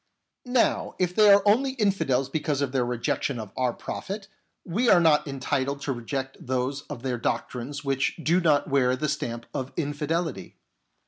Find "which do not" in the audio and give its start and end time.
7.85-8.67